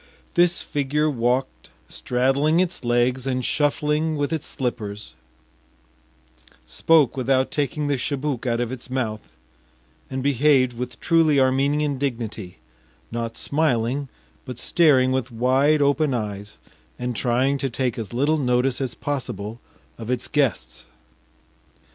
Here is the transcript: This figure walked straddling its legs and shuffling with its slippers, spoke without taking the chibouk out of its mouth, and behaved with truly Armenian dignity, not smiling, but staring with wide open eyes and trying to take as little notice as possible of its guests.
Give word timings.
This 0.33 0.63
figure 0.63 1.11
walked 1.11 1.69
straddling 1.87 2.59
its 2.59 2.83
legs 2.83 3.27
and 3.27 3.45
shuffling 3.45 4.15
with 4.17 4.33
its 4.33 4.47
slippers, 4.47 5.13
spoke 6.65 7.15
without 7.15 7.51
taking 7.51 7.85
the 7.85 7.97
chibouk 7.99 8.47
out 8.47 8.59
of 8.59 8.71
its 8.71 8.89
mouth, 8.89 9.31
and 10.09 10.23
behaved 10.23 10.73
with 10.73 10.99
truly 10.99 11.39
Armenian 11.39 11.99
dignity, 11.99 12.57
not 13.11 13.37
smiling, 13.37 14.09
but 14.43 14.57
staring 14.57 15.11
with 15.11 15.29
wide 15.29 15.83
open 15.83 16.15
eyes 16.15 16.57
and 16.97 17.15
trying 17.15 17.59
to 17.59 17.69
take 17.69 17.99
as 17.99 18.11
little 18.11 18.39
notice 18.39 18.81
as 18.81 18.95
possible 18.95 19.59
of 19.99 20.09
its 20.09 20.27
guests. 20.27 20.87